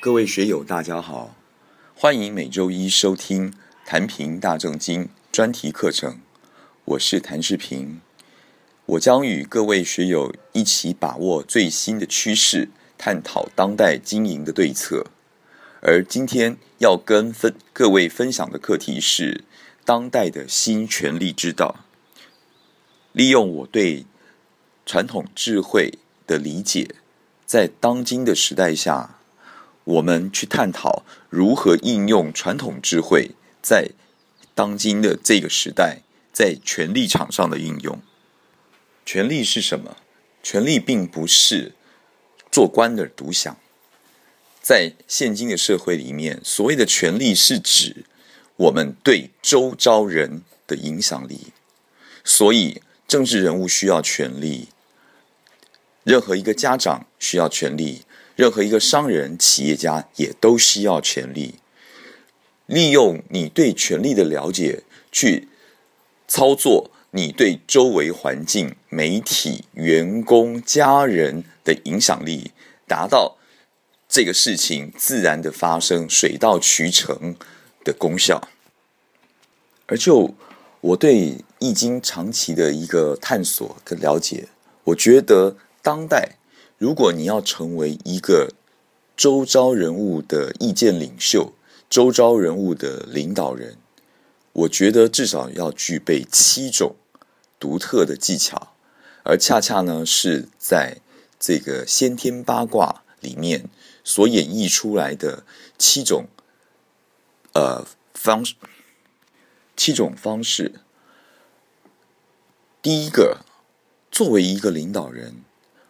[0.00, 1.34] 各位学友，大家好，
[1.96, 3.50] 欢迎每周一收听
[3.84, 6.20] 《谭平大正经》专题课程。
[6.84, 8.00] 我是谭世平，
[8.86, 15.06] 我将与各位学友一起把握最新的趋势，探讨当代经营的对策。
[15.82, 19.42] 而今天要跟分各位分享的课题是
[19.84, 21.74] 当代的新权力之道。
[23.10, 24.06] 利用我对
[24.86, 26.94] 传统智慧的理解，
[27.44, 29.17] 在当今的时代下，
[29.88, 33.30] 我们去探讨如何应用传统智慧
[33.62, 33.92] 在
[34.54, 37.98] 当今的这个时代，在权力场上的应用。
[39.06, 39.96] 权力是什么？
[40.42, 41.72] 权力并不是
[42.52, 43.56] 做官的独享。
[44.60, 48.04] 在现今的社会里面，所谓的权力是指
[48.56, 51.54] 我们对周遭人的影响力。
[52.22, 54.68] 所以，政治人物需要权力，
[56.04, 58.02] 任何一个家长需要权力，
[58.38, 61.56] 任何一个商人、企业家也都需要权力。
[62.66, 65.48] 利用你对权力的了解，去
[66.28, 72.52] 操作你对周围环境、媒体、员工、家人的影响力，
[72.86, 73.34] 达到。
[74.08, 77.34] 这个事情自然的发生，水到渠成
[77.82, 78.48] 的功效。
[79.86, 80.34] 而就
[80.80, 84.46] 我对《易经》长期的一个探索跟了解，
[84.84, 86.37] 我觉得当代
[86.78, 88.54] 如果你要成为一个
[89.16, 91.52] 周遭人物的意见领袖、
[91.90, 93.76] 周遭人物的领导人，
[94.52, 96.94] 我觉得至少要具备七种
[97.58, 98.74] 独特的技巧，
[99.24, 100.98] 而恰恰呢是在
[101.40, 103.68] 这个先天八卦里面。
[104.04, 105.44] 所演绎出来的
[105.76, 106.28] 七种，
[107.52, 107.84] 呃
[108.14, 108.54] 方式，
[109.76, 110.80] 七种方式。
[112.80, 113.44] 第一个，
[114.10, 115.44] 作为一个领导人，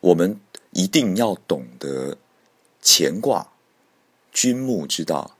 [0.00, 0.38] 我们
[0.72, 2.18] 一定要懂得
[2.82, 3.52] 乾卦、
[4.32, 5.38] 君木之道。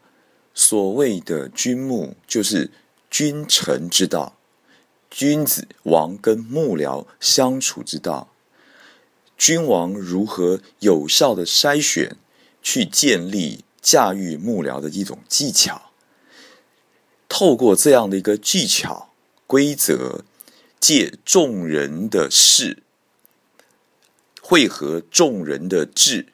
[0.55, 2.71] 所谓的君木，就是
[3.11, 4.37] 君臣之道，
[5.11, 8.29] 君子王跟幕僚相处之道。
[9.37, 12.17] 君王如何有效的筛选？
[12.65, 15.91] 去建立驾驭幕僚的一种技巧，
[17.29, 19.09] 透过这样的一个技巧
[19.49, 20.21] 规则，
[20.79, 22.85] 借众人的事，
[24.53, 26.27] 汇合众人的智，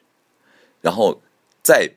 [0.81, 1.21] 然后
[1.63, 1.91] 再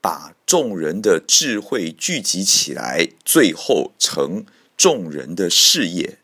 [0.00, 4.46] 把众人的智慧聚集起来，最后成
[4.76, 6.18] 众人的事业。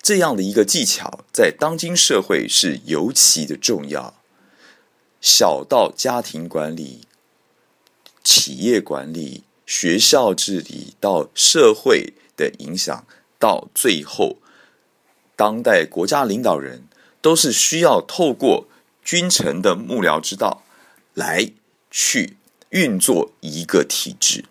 [0.00, 4.14] 这样的一个技巧，在当今社会是尤其的重要。
[5.20, 7.08] 小到家庭管理、
[8.22, 13.04] 企业管理、学校治理，到社会的影响，
[13.40, 14.36] 到最后，
[15.34, 16.84] 当代国家领导人
[17.24, 18.68] 都是需要透过
[19.02, 20.62] 君臣的幕僚之道
[21.14, 21.52] 来
[21.90, 22.36] 去
[22.68, 24.44] 运作一个体制。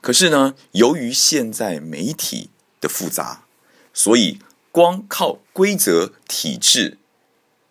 [0.00, 2.50] 可是呢，由于现在媒体
[2.80, 3.42] 的复杂，
[3.92, 4.38] 所以
[4.70, 6.96] 光靠规则体制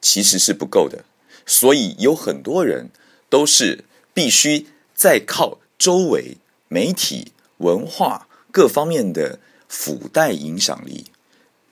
[0.02, 1.06] 其实是不够的。
[1.46, 2.90] 所以有很多人
[3.30, 6.36] 都是必须在靠周围
[6.68, 9.40] 媒体、文化各方面的
[9.70, 11.06] 附带影响力，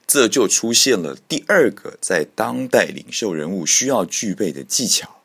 [0.08, 5.20] 这就出现了第二个在当代领袖人物需要具备的技巧，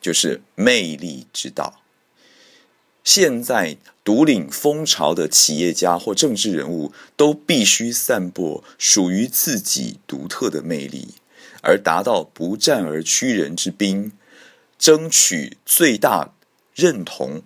[0.00, 1.80] 就是魅力之道。
[3.04, 11.14] 现在独领风潮的企业家或政治人物都必须散播属于自己独特的魅力。
[11.66, 14.12] 而达到不战而屈人之兵，
[14.78, 16.34] 争取最大
[16.74, 17.42] 认同，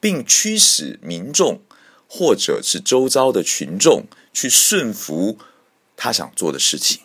[0.00, 1.60] 并驱使民众
[2.08, 5.38] 或者是周遭的群众去顺服
[6.00, 7.02] 他想做的事情。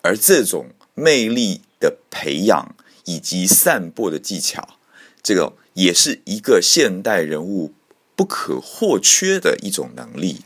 [0.00, 4.78] 而这种魅力的培养以及散播的技巧，
[5.22, 7.74] 这个也是一个现代人物
[8.14, 10.40] 不可或缺的一种能力。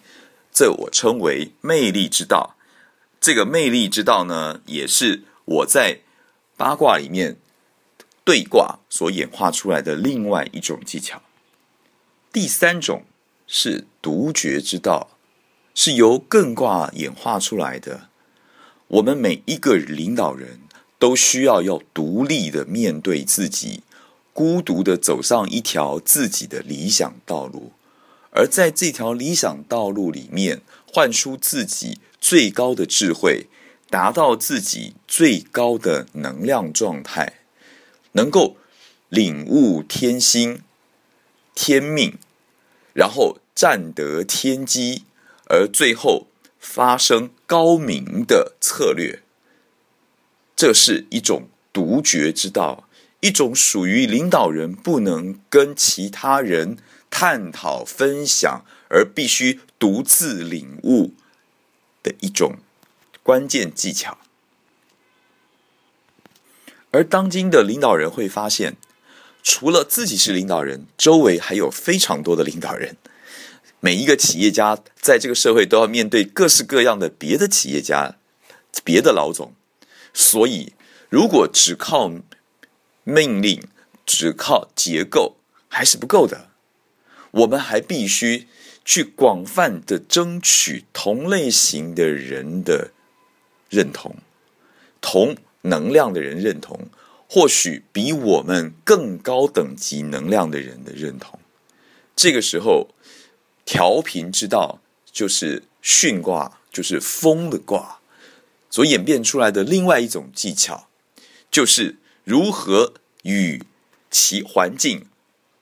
[0.53, 2.57] 这我称为魅力之道。
[3.21, 5.23] 这个魅力之道呢，也是。
[5.45, 6.01] 我在
[6.57, 7.37] 八卦里面
[8.25, 11.23] 对卦所演化出来的另外一种技巧，
[12.33, 13.05] 第三种
[13.49, 15.19] 是独绝之道，
[15.75, 18.09] 是由艮卦演化出来的。
[18.89, 20.61] 我们每一个领导人
[20.99, 23.83] 都需要要独立的面对自己，
[24.33, 27.73] 孤独的走上一条自己的理想道路，
[28.33, 30.63] 而在这条理想道路里面，
[30.93, 33.47] 换出自己最高的智慧。
[33.91, 37.41] 达到自己最高的能量状态，
[38.13, 38.57] 能够
[39.09, 40.61] 领悟天心、
[41.57, 42.17] 天命，
[42.95, 45.03] 然后占得天机，
[45.51, 46.29] 而最后
[46.61, 49.23] 发生高明的策略。
[50.55, 52.89] 这是一种独绝之道，
[53.19, 56.79] 一种属于领导人不能跟其他人
[57.11, 61.15] 探讨分享，而必须独自领悟
[62.03, 62.59] 的一种
[63.25, 64.19] 关键技巧。
[66.93, 68.77] 而当今的领导人会发现，
[69.43, 72.97] 除了自己是领导人，周围还有非常多的领导人。
[73.81, 78.17] 每一个企业家在这个社会都要面对各式各样的别的企业家、
[78.85, 79.53] 别的老总，
[80.15, 80.73] 所以
[81.09, 82.13] 如果只靠
[83.05, 83.67] 命令、
[84.07, 85.37] 只靠结构
[85.69, 86.51] 还是不够的，
[87.33, 88.47] 我们还必须
[88.85, 92.93] 去广泛的争取同类型的人的
[93.69, 94.17] 认同，
[95.01, 95.37] 同。
[95.63, 96.89] 能量的人认同，
[97.29, 101.39] 或许比我们更高等级能量的人的认同。
[102.17, 102.89] 这个时候，
[103.65, 104.81] 调频之道
[105.11, 108.01] 就是巽卦，就是风的卦，
[108.71, 110.89] 所演变出来的另外一种技巧，
[111.51, 113.63] 就是如何与
[114.11, 115.07] 其环境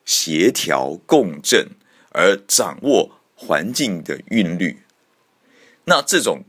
[0.05, 1.71] 协调共振，
[2.11, 4.83] 而掌握环境的韵律。
[5.85, 6.45] 那这种。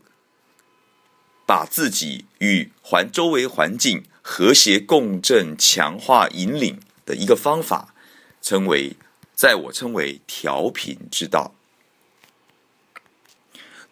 [1.49, 7.95] 把自己与环周围环境和谐共振、强化引领的一个方法，
[8.39, 8.95] 称为
[9.39, 11.55] 在我称为调频之道。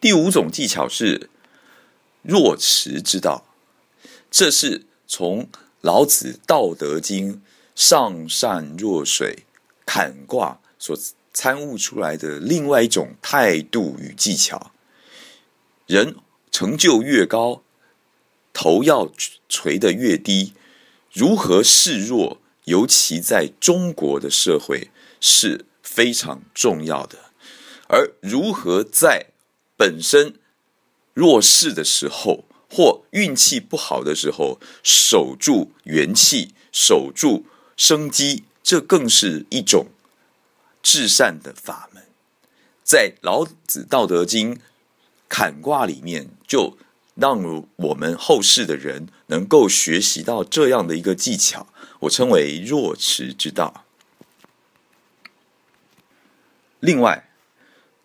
[0.01, 1.29] 第五种技巧是
[2.21, 3.45] 若持之道，
[4.29, 5.47] 这是从
[5.79, 7.35] 老子《道德经》
[7.73, 9.45] 上善若水
[9.85, 10.93] 坎卦所
[11.31, 14.73] 参悟出来的另外一种态度与技巧。
[15.85, 16.17] 人。
[16.49, 17.61] 成就越高，
[18.51, 19.11] 头要
[19.47, 20.53] 垂得越低。
[21.13, 27.31] 如何示弱，尤其在中国的社会是非常重要的。
[27.87, 29.27] 而如何在
[29.75, 30.35] 本身
[31.13, 39.87] 弱势的时候，或运气不好的时候，守住元气，守住生机，这更是一种
[40.81, 42.03] 至善的法门。
[42.83, 44.55] 在老子《道德经》。
[45.29, 46.77] 坎卦里面就
[47.15, 47.43] 让
[47.75, 51.67] 我们后世的人能够学习到这样的一个技巧，
[51.99, 53.83] 我称为若持之道。
[56.79, 57.29] 另外，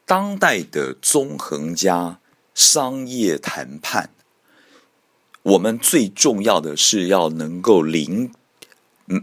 [0.07, 2.21] 当代的纵横家
[2.55, 4.11] 商业谈判，
[5.43, 8.33] 我们最重要的是要能够领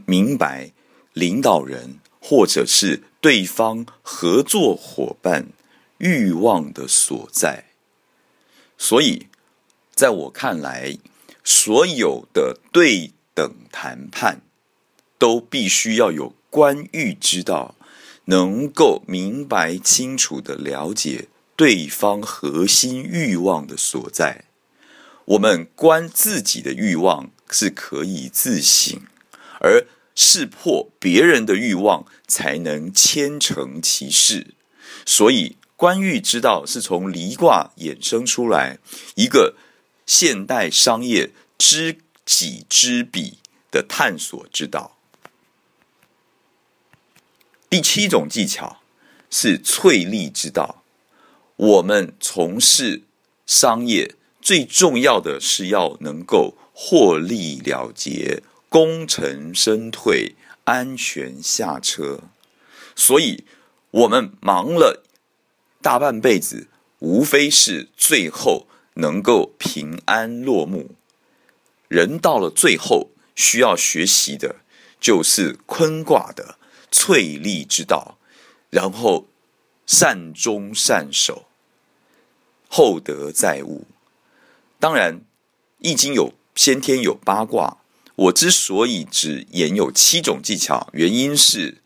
[0.05, 0.71] 明白
[1.13, 5.47] 领导人或者是对方合作伙伴
[5.97, 7.65] 欲望的所在。
[8.77, 9.27] 所以，
[9.93, 10.97] 在我看来，
[11.43, 14.41] 所有的对等谈判
[15.17, 17.75] 都必须要有关欲之道，
[18.29, 24.45] 能够明白清楚的了解对方核心欲望的所在。
[25.25, 29.01] 我们观自己的欲望是可以自省，
[29.59, 29.85] 而
[30.15, 34.53] 识破别人的欲望才能牵成其事。
[35.05, 35.57] 所以。
[35.79, 38.79] 观欲之道是从离卦衍生出来
[39.15, 39.55] 一个
[40.05, 43.37] 现代商业知己知彼
[43.71, 44.98] 的探索之道。
[47.69, 48.81] 第七种技巧
[49.29, 50.83] 是淬利之道。
[51.55, 53.03] 我们从事
[53.45, 62.21] 商业最重要的是要能够获利了结、功成身退、安全下车。
[62.95, 63.43] 所以，
[63.91, 65.03] 我们忙了。
[65.81, 66.67] 大半辈子，
[66.99, 70.95] 无非是最后能够平安落幕。
[71.87, 74.57] 人到了最后，需要学习的
[74.99, 76.58] 就是坤卦的
[76.91, 78.17] 淬利之道，
[78.69, 79.27] 然后
[79.85, 81.45] 善终善守，
[82.67, 83.85] 厚德载物。
[84.79, 85.15] 当然，
[85.79, 87.77] 《易经》有先天有八卦，
[88.15, 91.77] 我之所以只言有七种技巧，原因是。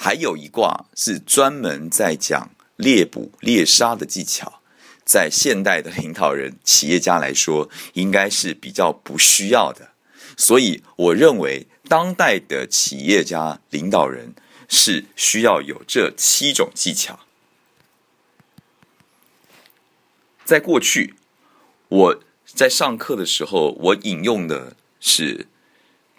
[0.00, 4.60] 还有一卦是专门在讲猎捕猎杀的技巧，
[5.04, 9.90] 在现代的领导人、企业家来说，应该是比较不需要的。
[10.36, 14.34] 所以，我认为当代的企业家领导人
[14.68, 17.20] 是需要有这七种技巧。
[20.44, 21.14] 在过去，
[21.88, 25.46] 我在上课的时候，我引用的是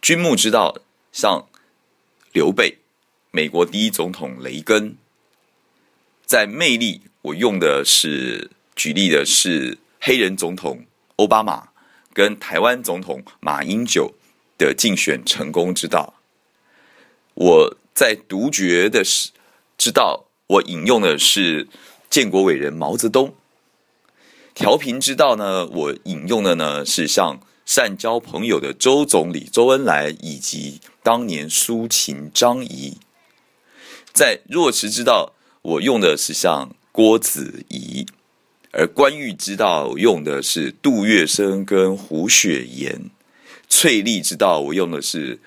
[0.02, 0.80] 君木之道，
[1.12, 1.48] 像
[2.32, 2.80] 刘备。
[3.32, 4.98] 美国第一总统雷根，
[6.26, 11.70] 在魅力，我用的是举例的是黑人总统奥巴马
[12.12, 14.16] 跟台湾总统马英九
[14.60, 16.14] 的竞选成功之道。
[17.34, 19.32] 我在独绝的是
[19.76, 21.68] 之道，我引用的是
[22.10, 23.34] 建国伟人毛泽东。
[24.54, 32.98] 调频之道呢，我引用的呢是像善交朋友的周总理周恩来，以及当年苏秦张仪。
[34.12, 38.06] 在弱池之道，我用的是像郭子仪；
[38.72, 43.12] 而关羽之道用的是杜月笙跟胡雪岩；
[43.70, 45.40] 翠丽之道，我用的是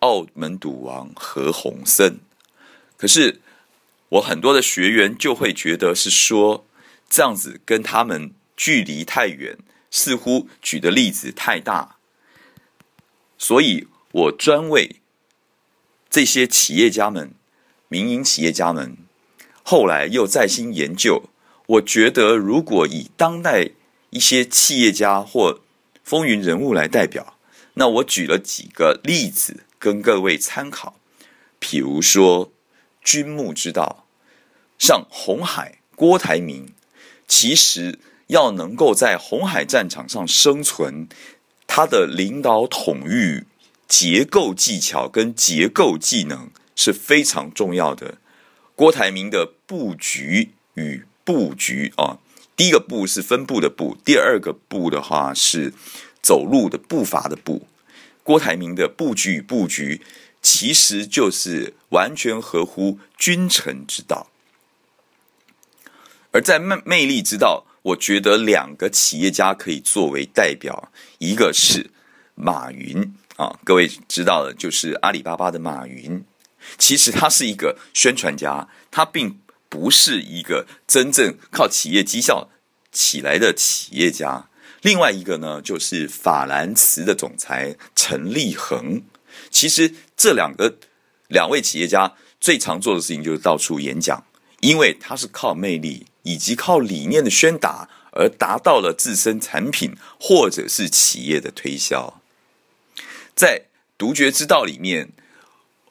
[0.00, 2.18] 澳门赌王何鸿燊。
[2.96, 3.40] 可是，
[4.10, 6.64] 我很多的学员就会觉得是说，
[7.08, 9.58] 这样子跟他们距离太远，
[9.90, 11.96] 似乎举的例子太大，
[13.36, 14.96] 所以我专为
[16.08, 17.32] 这些企业家们。
[17.88, 18.96] 民营企业家们
[19.62, 21.30] 后来又再新研究，
[21.66, 23.70] 我觉得如果以当代
[24.10, 25.60] 一些企业家或
[26.06, 27.36] 风云人物来代表，
[27.74, 31.00] 那我举了几个例子跟各位参考。
[31.60, 32.52] 譬如说，
[33.02, 34.06] 军牧之道，
[34.78, 36.72] 像红海郭台铭，
[37.26, 37.98] 其实
[38.28, 41.08] 要能够在红海战场上生存，
[41.66, 43.44] 他的领导统御、
[43.88, 46.50] 结构技巧跟结构技能。
[46.78, 48.18] 是非常重要的。
[48.74, 52.18] 郭台铭的布局与布局啊，
[52.56, 55.74] 第一个步是分布的步，第二个步的话是
[56.22, 57.68] 走路的步伐的步。
[58.22, 60.00] 郭台铭的布局与布局，
[60.40, 64.28] 其实就是完全合乎君臣之道。
[66.32, 71.90] 而在魅魅力之道，我觉得两个企业家可以作为代表，一个是
[72.34, 76.24] 马云啊，各位知道的，就是阿里巴巴的马云。
[76.78, 82.48] 其实他是一个宣传家，他并不是一个真正靠企业绩效
[82.92, 84.48] 起来的企业家。
[84.82, 89.02] 另外一个呢，就是法兰茨的总裁陈立恒。
[89.50, 90.76] 其实这两个
[91.28, 94.24] 两位企业家最常做的事情就是到处演讲，
[94.60, 102.20] 因为他是靠魅力以及靠理念的宣达而达到了自身产品或者是企业的推销。
[103.34, 103.62] 在
[103.98, 105.12] 独绝之道里面。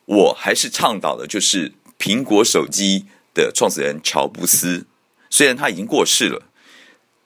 [0.08, 4.88] 我还是倡导的，就是苹果手机的创始人乔布斯，
[5.30, 6.50] 虽然他已经过世了，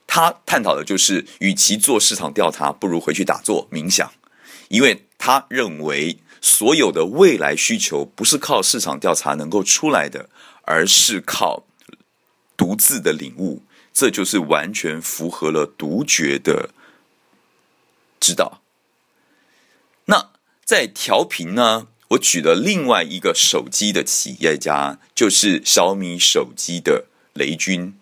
[0.05, 4.11] 他探讨的就是，与其做市场调查，不如回去打坐冥想，
[4.67, 10.27] 因为他认为所有的未来需求不是靠市场调查能够出来的，
[10.63, 11.65] 而是靠
[12.57, 13.61] 独自的领悟，
[13.93, 16.71] 这就是完全符合了独觉的
[18.19, 18.61] 指导。
[20.05, 20.31] 那
[20.65, 21.87] 在调频呢？
[22.09, 27.93] 我举了另外一个手机的企业家，就是小米手机的雷军，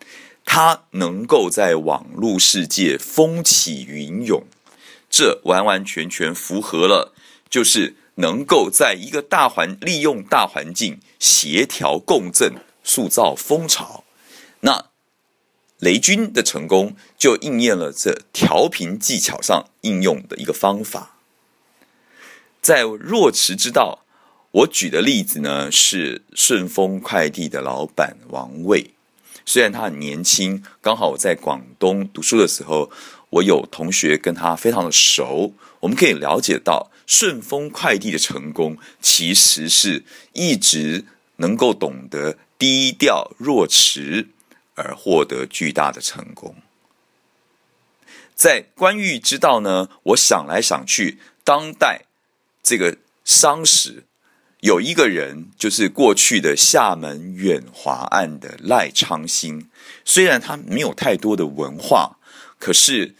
[0.45, 4.43] 他能够在网络世界风起云涌，
[5.09, 7.13] 这完完全全符合了，
[7.49, 12.53] 就是能够在一个大环利用大环境协调共振，
[12.85, 14.05] 塑造风潮。
[14.61, 14.85] 那
[15.79, 21.16] 雷军的成功就应验了这调频技巧上应用的一个方法。
[22.61, 24.05] 在若池之道，
[24.51, 28.91] 我举的例子呢是顺丰快递的老板王卫。
[29.45, 32.91] 虽然他很年轻，刚好我在广东读书的时候，
[33.29, 35.53] 我有同学跟他非常的熟。
[35.79, 41.05] 我们可以了解到，顺丰快递的成功，其实是一直
[41.37, 44.27] 能够懂得低调若池，
[44.75, 46.55] 而获得巨大的成功。
[48.35, 52.06] 在关羽之道呢，我想来想去，当代。
[52.69, 54.03] 这个商史
[54.59, 59.69] 有一个人，就是过去的厦门远华案的赖昌星。
[60.03, 62.17] 虽然他没有太多的文化，
[62.59, 63.15] 可是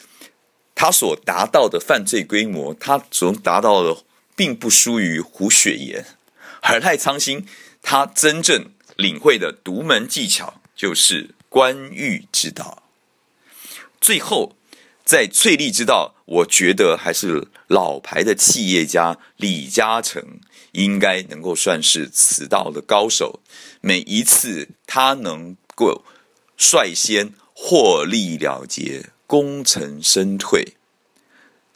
[0.76, 4.04] 他所达到的犯罪规模，他所达到的
[4.36, 6.06] 并不输于胡雪岩。
[6.60, 7.48] 而赖昌星
[7.82, 12.84] 他真正领会的独门技巧，就是关羽之道。
[14.02, 14.57] 最后。
[15.08, 20.42] 在翠丽之道，我觉得还是老牌的企业家李嘉诚
[20.74, 23.40] 应该能够算是此道的高手。
[23.80, 26.04] 每一次他能够
[26.58, 30.74] 率先获利了结，功成身退。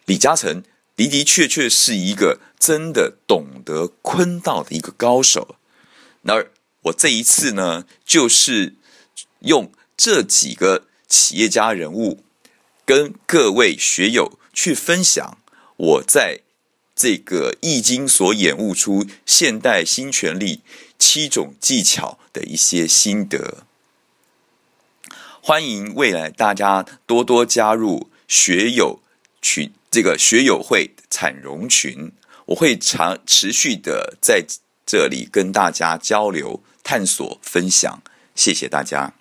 [0.03, 0.61] 李嘉诚
[0.97, 5.55] 的的确确是一个真的懂得坤道的一个高手。
[6.23, 6.43] 那
[6.81, 8.75] 我这一次呢，就是
[9.39, 12.25] 用这几个企业家人物。
[12.91, 15.37] 跟各位学友去分享
[15.77, 16.41] 我在
[16.93, 20.59] 这个《易经》所演悟出现代新权力
[20.99, 23.63] 七种技巧的一些心得。
[25.41, 28.99] 欢迎未来大家多多加入学友
[29.41, 32.11] 群，这个学友会产融群，
[32.47, 34.43] 我会长持续的在
[34.85, 38.03] 这里跟大家交流、探索、分享。
[38.35, 39.20] 谢谢大家。